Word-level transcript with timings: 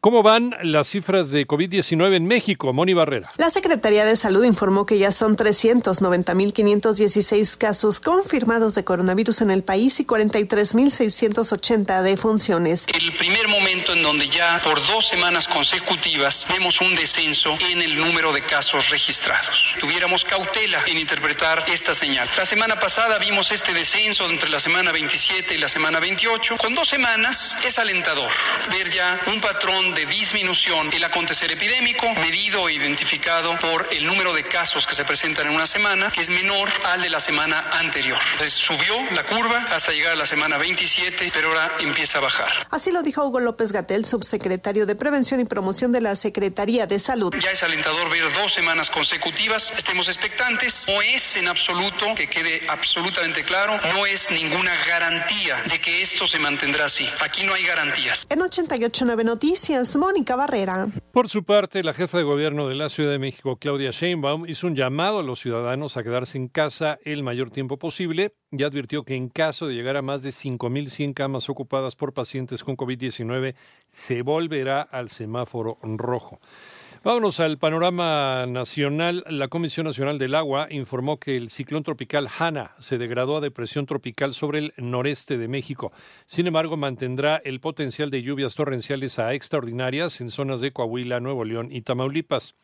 ¿Cómo 0.00 0.22
van 0.22 0.54
las 0.62 0.86
cifras 0.86 1.32
de 1.32 1.44
COVID-19 1.44 2.14
en 2.14 2.26
México? 2.26 2.72
Moni 2.72 2.94
Barrera. 2.94 3.32
La 3.36 3.50
Secretaría 3.50 4.04
de 4.04 4.14
Salud 4.14 4.44
informó 4.44 4.86
que 4.86 4.96
ya 4.96 5.10
son 5.10 5.36
390.516 5.36 7.58
casos 7.58 7.98
confirmados 7.98 8.76
de 8.76 8.84
coronavirus 8.84 9.40
en 9.40 9.50
el 9.50 9.64
país 9.64 9.98
y 9.98 10.06
43.680 10.06 12.02
defunciones. 12.02 12.86
El 12.86 13.12
primer 13.16 13.48
momento 13.48 13.92
en 13.92 14.04
donde 14.04 14.28
ya 14.28 14.60
por 14.62 14.78
dos 14.86 15.08
semanas 15.08 15.48
consecutivas 15.48 16.46
vemos 16.48 16.80
un 16.80 16.94
descenso 16.94 17.58
en 17.68 17.82
el 17.82 17.98
número 17.98 18.32
de 18.32 18.42
casos 18.42 18.90
registrados. 18.90 19.50
Tuviéramos 19.80 20.24
cautela 20.24 20.80
en 20.86 21.00
interpretar 21.00 21.64
esta 21.66 21.92
señal. 21.92 22.30
La 22.36 22.46
semana 22.46 22.78
pasada 22.78 23.18
vimos 23.18 23.50
este 23.50 23.74
descenso 23.74 24.26
entre 24.26 24.48
la 24.48 24.60
semana 24.60 24.92
27 24.92 25.56
y 25.56 25.58
la 25.58 25.66
semana 25.66 25.98
28. 25.98 26.56
Con 26.56 26.76
dos 26.76 26.88
semanas 26.88 27.58
es 27.66 27.80
alentador 27.80 28.30
ver 28.70 28.92
ya 28.92 29.18
un 29.26 29.40
patrón 29.40 29.87
de 29.94 30.06
disminución 30.06 30.92
el 30.92 31.04
acontecer 31.04 31.50
epidémico, 31.52 32.06
medido 32.14 32.68
e 32.68 32.74
identificado 32.74 33.58
por 33.58 33.86
el 33.90 34.04
número 34.04 34.32
de 34.32 34.44
casos 34.44 34.86
que 34.86 34.94
se 34.94 35.04
presentan 35.04 35.46
en 35.46 35.54
una 35.54 35.66
semana, 35.66 36.10
que 36.10 36.20
es 36.20 36.30
menor 36.30 36.68
al 36.84 37.02
de 37.02 37.10
la 37.10 37.20
semana 37.20 37.70
anterior. 37.72 38.18
Entonces 38.32 38.54
subió 38.54 38.94
la 39.12 39.24
curva 39.24 39.66
hasta 39.70 39.92
llegar 39.92 40.12
a 40.12 40.16
la 40.16 40.26
semana 40.26 40.58
27, 40.58 41.30
pero 41.32 41.48
ahora 41.48 41.72
empieza 41.80 42.18
a 42.18 42.20
bajar. 42.22 42.48
Así 42.70 42.90
lo 42.90 43.02
dijo 43.02 43.24
Hugo 43.24 43.40
López 43.40 43.72
Gatel, 43.72 44.04
subsecretario 44.04 44.86
de 44.86 44.94
Prevención 44.94 45.40
y 45.40 45.44
Promoción 45.44 45.92
de 45.92 46.00
la 46.00 46.14
Secretaría 46.16 46.86
de 46.86 46.98
Salud. 46.98 47.34
Ya 47.40 47.50
es 47.50 47.62
alentador 47.62 48.10
ver 48.10 48.32
dos 48.32 48.52
semanas 48.52 48.90
consecutivas. 48.90 49.72
Estemos 49.76 50.08
expectantes. 50.08 50.86
No 50.88 51.00
es 51.02 51.36
en 51.36 51.48
absoluto, 51.48 52.14
que 52.14 52.28
quede 52.28 52.66
absolutamente 52.68 53.44
claro, 53.44 53.78
no 53.94 54.06
es 54.06 54.30
ninguna 54.30 54.74
garantía 54.86 55.62
de 55.64 55.80
que 55.80 56.02
esto 56.02 56.26
se 56.26 56.38
mantendrá 56.38 56.86
así. 56.86 57.08
Aquí 57.20 57.42
no 57.44 57.54
hay 57.54 57.64
garantías. 57.64 58.26
En 58.28 58.42
889 58.42 59.24
Noticias. 59.24 59.77
Mónica 59.96 60.34
Barrera. 60.34 60.88
Por 61.12 61.28
su 61.28 61.44
parte, 61.44 61.84
la 61.84 61.94
jefa 61.94 62.18
de 62.18 62.24
gobierno 62.24 62.66
de 62.66 62.74
la 62.74 62.88
Ciudad 62.88 63.12
de 63.12 63.20
México, 63.20 63.56
Claudia 63.56 63.92
Sheinbaum, 63.92 64.46
hizo 64.46 64.66
un 64.66 64.74
llamado 64.74 65.20
a 65.20 65.22
los 65.22 65.38
ciudadanos 65.38 65.96
a 65.96 66.02
quedarse 66.02 66.36
en 66.36 66.48
casa 66.48 66.98
el 67.04 67.22
mayor 67.22 67.50
tiempo 67.50 67.78
posible 67.78 68.34
y 68.50 68.64
advirtió 68.64 69.04
que 69.04 69.14
en 69.14 69.28
caso 69.28 69.68
de 69.68 69.74
llegar 69.74 69.96
a 69.96 70.02
más 70.02 70.22
de 70.22 70.30
5.100 70.30 71.14
camas 71.14 71.48
ocupadas 71.48 71.94
por 71.94 72.12
pacientes 72.12 72.64
con 72.64 72.76
COVID-19, 72.76 73.54
se 73.88 74.22
volverá 74.22 74.82
al 74.82 75.10
semáforo 75.10 75.78
rojo. 75.82 76.40
Vámonos 77.08 77.40
al 77.40 77.56
panorama 77.56 78.44
nacional. 78.46 79.24
La 79.30 79.48
Comisión 79.48 79.86
Nacional 79.86 80.18
del 80.18 80.34
Agua 80.34 80.66
informó 80.68 81.18
que 81.18 81.36
el 81.36 81.48
ciclón 81.48 81.82
tropical 81.82 82.28
Hanna 82.38 82.72
se 82.80 82.98
degradó 82.98 83.38
a 83.38 83.40
depresión 83.40 83.86
tropical 83.86 84.34
sobre 84.34 84.58
el 84.58 84.74
noreste 84.76 85.38
de 85.38 85.48
México. 85.48 85.90
Sin 86.26 86.46
embargo, 86.46 86.76
mantendrá 86.76 87.40
el 87.42 87.60
potencial 87.60 88.10
de 88.10 88.20
lluvias 88.20 88.54
torrenciales 88.54 89.18
a 89.18 89.32
extraordinarias 89.32 90.20
en 90.20 90.28
zonas 90.28 90.60
de 90.60 90.70
Coahuila, 90.70 91.18
Nuevo 91.18 91.44
León 91.44 91.70
y 91.72 91.80
Tamaulipas. 91.80 92.54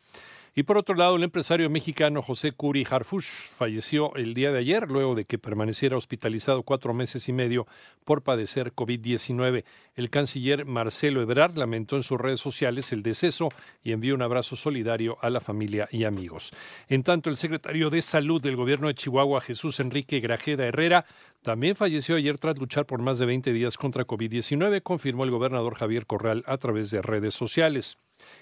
Y 0.57 0.63
por 0.63 0.77
otro 0.77 0.95
lado, 0.95 1.17
el 1.17 1.23
empresario 1.23 1.69
mexicano 1.69 2.21
José 2.21 2.53
Curi 2.53 2.87
Harfush 2.89 3.25
falleció 3.25 4.15
el 4.15 4.33
día 4.33 4.53
de 4.53 4.59
ayer 4.59 4.89
luego 4.89 5.13
de 5.13 5.25
que 5.25 5.37
permaneciera 5.37 5.97
hospitalizado 5.97 6.63
cuatro 6.63 6.93
meses 6.93 7.27
y 7.27 7.33
medio 7.33 7.67
por 8.05 8.23
padecer 8.23 8.73
COVID-19. 8.73 9.65
El 9.95 10.09
canciller 10.09 10.65
Marcelo 10.65 11.21
Ebrard 11.21 11.57
lamentó 11.57 11.97
en 11.97 12.03
sus 12.03 12.21
redes 12.21 12.39
sociales 12.39 12.93
el 12.93 13.03
deceso 13.03 13.49
y 13.83 13.91
envió 13.91 14.15
un 14.15 14.21
abrazo 14.21 14.55
solidario 14.55 15.17
a 15.19 15.29
la 15.29 15.41
familia 15.41 15.89
y 15.91 16.05
amigos. 16.05 16.53
En 16.87 17.03
tanto, 17.03 17.29
el 17.29 17.35
secretario 17.35 17.89
de 17.89 18.01
Salud 18.01 18.41
del 18.41 18.55
gobierno 18.55 18.87
de 18.87 18.95
Chihuahua, 18.95 19.41
Jesús 19.41 19.81
Enrique 19.81 20.21
Grajeda 20.21 20.65
Herrera, 20.65 21.05
también 21.41 21.75
falleció 21.75 22.15
ayer 22.15 22.37
tras 22.37 22.57
luchar 22.57 22.85
por 22.85 23.01
más 23.01 23.19
de 23.19 23.25
20 23.25 23.51
días 23.51 23.75
contra 23.75 24.07
COVID-19, 24.07 24.81
confirmó 24.83 25.25
el 25.25 25.31
gobernador 25.31 25.75
Javier 25.75 26.05
Corral 26.05 26.45
a 26.47 26.57
través 26.57 26.91
de 26.91 27.01
redes 27.01 27.33
sociales. 27.33 27.97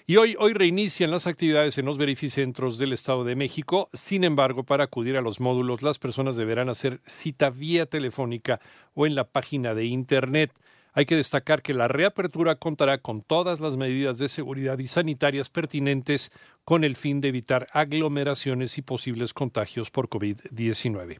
Y 0.06 0.16
hoy, 0.16 0.36
hoy 0.38 0.52
reinician 0.52 1.10
las 1.10 1.26
actividades 1.26 1.78
en 1.78 1.86
los 1.86 1.98
verificentros 1.98 2.78
del 2.78 2.92
Estado 2.92 3.24
de 3.24 3.36
México. 3.36 3.88
Sin 3.92 4.24
embargo, 4.24 4.64
para 4.64 4.84
acudir 4.84 5.16
a 5.16 5.22
los 5.22 5.40
módulos, 5.40 5.82
las 5.82 5.98
personas 5.98 6.36
deberán 6.36 6.68
hacer 6.68 7.00
cita 7.06 7.50
vía 7.50 7.86
telefónica 7.86 8.60
o 8.94 9.06
en 9.06 9.14
la 9.14 9.24
página 9.24 9.74
de 9.74 9.86
Internet. 9.86 10.52
Hay 10.92 11.06
que 11.06 11.16
destacar 11.16 11.60
que 11.60 11.74
la 11.74 11.88
reapertura 11.88 12.54
contará 12.54 12.98
con 12.98 13.22
todas 13.22 13.58
las 13.58 13.76
medidas 13.76 14.18
de 14.18 14.28
seguridad 14.28 14.78
y 14.78 14.86
sanitarias 14.86 15.48
pertinentes 15.48 16.30
con 16.64 16.84
el 16.84 16.94
fin 16.94 17.20
de 17.20 17.28
evitar 17.28 17.66
aglomeraciones 17.72 18.78
y 18.78 18.82
posibles 18.82 19.34
contagios 19.34 19.90
por 19.90 20.08
COVID-19. 20.08 21.18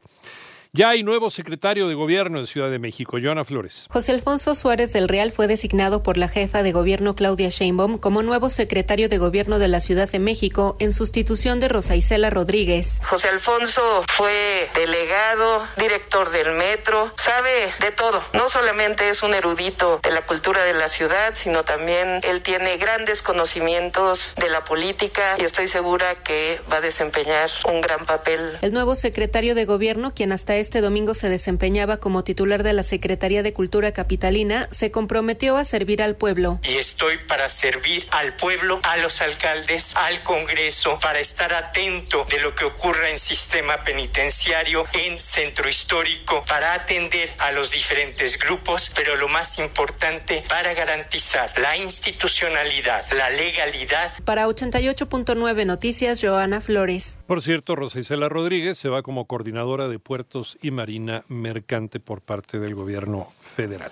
Ya 0.77 0.89
hay 0.89 1.03
nuevo 1.03 1.29
secretario 1.29 1.87
de 1.87 1.93
Gobierno 1.93 2.41
de 2.41 2.47
Ciudad 2.47 2.69
de 2.69 2.79
México, 2.79 3.17
Joana 3.23 3.45
Flores. 3.45 3.85
José 3.89 4.11
Alfonso 4.11 4.55
Suárez 4.55 4.91
del 4.91 5.07
Real 5.07 5.31
fue 5.31 5.47
designado 5.47 6.03
por 6.03 6.17
la 6.17 6.27
jefa 6.27 6.63
de 6.63 6.73
gobierno 6.73 7.15
Claudia 7.15 7.47
Sheinbaum 7.47 7.97
como 7.97 8.23
nuevo 8.23 8.49
secretario 8.49 9.07
de 9.07 9.17
Gobierno 9.17 9.57
de 9.57 9.69
la 9.69 9.79
Ciudad 9.79 10.11
de 10.11 10.19
México 10.19 10.75
en 10.79 10.91
sustitución 10.91 11.61
de 11.61 11.69
Rosa 11.69 11.95
Isela 11.95 12.29
Rodríguez. 12.29 12.99
José 13.05 13.29
Alfonso 13.29 14.03
fue 14.09 14.69
delegado, 14.75 15.65
director 15.77 16.29
del 16.31 16.51
metro, 16.51 17.09
sabe 17.15 17.71
de 17.79 17.91
todo. 17.91 18.21
No 18.33 18.49
solamente 18.49 19.07
es 19.07 19.23
un 19.23 19.33
erudito 19.33 20.01
de 20.03 20.11
la 20.11 20.23
cultura 20.23 20.65
de 20.65 20.73
la 20.73 20.89
ciudad, 20.89 21.35
sino 21.35 21.63
también 21.63 22.19
él 22.23 22.41
tiene 22.41 22.75
grandes 22.75 23.21
conocimientos 23.21 24.35
de 24.35 24.49
la 24.49 24.65
política 24.65 25.37
y 25.39 25.45
estoy 25.45 25.69
segura 25.69 26.15
que 26.15 26.59
va 26.69 26.77
a 26.77 26.81
desempeñar 26.81 27.49
un 27.65 27.79
gran 27.79 28.05
papel. 28.05 28.57
El 28.61 28.73
nuevo 28.73 28.95
secretario 28.95 29.55
de 29.55 29.63
Gobierno, 29.63 30.13
quien 30.13 30.33
hasta 30.33 30.64
este 30.65 30.81
domingo 30.81 31.13
se 31.13 31.29
desempeñaba 31.29 31.97
como 31.97 32.23
titular 32.23 32.63
de 32.63 32.73
la 32.73 32.81
Secretaría 32.81 33.43
de 33.43 33.53
Cultura 33.53 33.91
Capitalina, 33.91 34.67
se 34.71 34.89
comprometió 34.89 35.57
a 35.57 35.63
servir 35.63 36.01
al 36.01 36.15
pueblo. 36.15 36.59
Y 36.63 36.73
estoy 36.77 37.19
para 37.27 37.49
servir 37.49 38.07
al 38.09 38.35
pueblo, 38.35 38.79
a 38.81 38.97
los 38.97 39.21
alcaldes, 39.21 39.95
al 39.95 40.23
Congreso, 40.23 40.97
para 40.99 41.19
estar 41.19 41.53
atento 41.53 42.25
de 42.31 42.39
lo 42.39 42.55
que 42.55 42.65
ocurra 42.65 43.11
en 43.11 43.19
sistema 43.19 43.83
penitenciario, 43.83 44.85
en 44.93 45.19
centro 45.19 45.69
histórico, 45.69 46.43
para 46.47 46.73
atender 46.73 47.29
a 47.37 47.51
los 47.51 47.69
diferentes 47.69 48.39
grupos, 48.39 48.91
pero 48.95 49.15
lo 49.17 49.27
más 49.27 49.59
importante, 49.59 50.43
para 50.49 50.73
garantizar 50.73 51.53
la 51.59 51.77
institucionalidad, 51.77 53.05
la 53.11 53.29
legalidad. 53.29 54.11
Para 54.23 54.47
88.9 54.47 55.63
Noticias, 55.67 56.19
Joana 56.23 56.59
Flores. 56.59 57.19
Por 57.27 57.43
cierto, 57.43 57.75
Rosa 57.75 57.99
Isela 57.99 58.29
Rodríguez 58.29 58.79
se 58.79 58.89
va 58.89 59.03
como 59.03 59.27
coordinadora 59.27 59.87
de 59.87 59.99
puertos 59.99 60.54
y 60.61 60.71
Marina 60.71 61.23
Mercante 61.27 61.99
por 61.99 62.21
parte 62.21 62.59
del 62.59 62.75
gobierno 62.75 63.27
federal. 63.41 63.91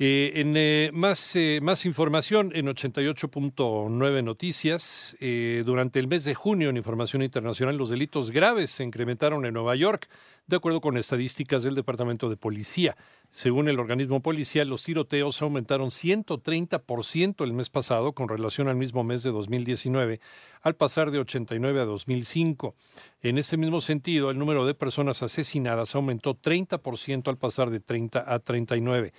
Eh, 0.00 0.32
en 0.36 0.56
eh, 0.56 0.90
más, 0.92 1.34
eh, 1.34 1.58
más 1.60 1.84
información 1.84 2.52
en 2.54 2.66
88.9 2.66 4.22
Noticias, 4.22 5.16
durante 5.64 5.98
el 5.98 6.06
mes 6.06 6.22
de 6.22 6.36
junio 6.36 6.68
en 6.68 6.76
Información 6.76 7.22
Internacional 7.22 7.76
los 7.76 7.88
delitos 7.88 8.30
graves 8.30 8.70
se 8.70 8.84
incrementaron 8.84 9.44
en 9.44 9.54
Nueva 9.54 9.74
York, 9.74 10.08
de 10.46 10.56
acuerdo 10.56 10.80
con 10.80 10.96
estadísticas 10.96 11.64
del 11.64 11.74
Departamento 11.74 12.30
de 12.30 12.36
Policía. 12.36 12.96
Según 13.30 13.68
el 13.68 13.78
organismo 13.78 14.20
policial, 14.20 14.68
los 14.68 14.82
tiroteos 14.82 15.40
aumentaron 15.42 15.88
130% 15.88 17.44
el 17.44 17.52
mes 17.52 17.70
pasado 17.70 18.12
con 18.12 18.28
relación 18.28 18.68
al 18.68 18.76
mismo 18.76 19.04
mes 19.04 19.22
de 19.22 19.30
2019, 19.30 20.20
al 20.62 20.74
pasar 20.74 21.10
de 21.10 21.20
89 21.20 21.80
a 21.80 21.84
2005. 21.84 22.74
En 23.22 23.38
este 23.38 23.56
mismo 23.56 23.80
sentido, 23.80 24.30
el 24.30 24.38
número 24.38 24.66
de 24.66 24.74
personas 24.74 25.22
asesinadas 25.22 25.94
aumentó 25.94 26.34
30% 26.34 27.28
al 27.28 27.36
pasar 27.36 27.70
de 27.70 27.80
30 27.80 28.24
a 28.26 28.38
39. 28.40 29.12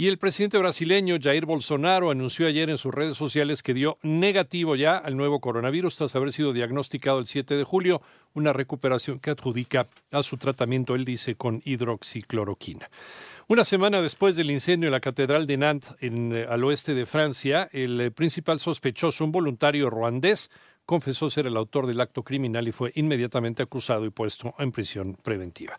Y 0.00 0.08
el 0.08 0.16
presidente 0.16 0.56
brasileño 0.56 1.18
Jair 1.20 1.44
Bolsonaro 1.44 2.10
anunció 2.10 2.46
ayer 2.46 2.70
en 2.70 2.78
sus 2.78 2.94
redes 2.94 3.18
sociales 3.18 3.62
que 3.62 3.74
dio 3.74 3.98
negativo 4.00 4.74
ya 4.74 4.96
al 4.96 5.14
nuevo 5.14 5.40
coronavirus 5.40 5.94
tras 5.94 6.16
haber 6.16 6.32
sido 6.32 6.54
diagnosticado 6.54 7.18
el 7.18 7.26
7 7.26 7.54
de 7.54 7.64
julio, 7.64 8.00
una 8.32 8.54
recuperación 8.54 9.18
que 9.18 9.28
adjudica 9.28 9.86
a 10.10 10.22
su 10.22 10.38
tratamiento, 10.38 10.94
él 10.94 11.04
dice, 11.04 11.34
con 11.34 11.60
hidroxicloroquina. 11.66 12.88
Una 13.50 13.64
semana 13.64 14.00
después 14.00 14.36
del 14.36 14.52
incendio 14.52 14.86
en 14.86 14.92
la 14.92 15.00
Catedral 15.00 15.44
de 15.44 15.56
Nantes, 15.56 15.96
eh, 16.00 16.46
al 16.48 16.62
oeste 16.62 16.94
de 16.94 17.04
Francia, 17.04 17.68
el 17.72 18.00
eh, 18.00 18.10
principal 18.12 18.60
sospechoso, 18.60 19.24
un 19.24 19.32
voluntario 19.32 19.90
ruandés, 19.90 20.52
confesó 20.86 21.28
ser 21.30 21.48
el 21.48 21.56
autor 21.56 21.88
del 21.88 22.00
acto 22.00 22.22
criminal 22.22 22.68
y 22.68 22.70
fue 22.70 22.92
inmediatamente 22.94 23.64
acusado 23.64 24.04
y 24.04 24.10
puesto 24.10 24.54
en 24.60 24.70
prisión 24.70 25.14
preventiva. 25.14 25.76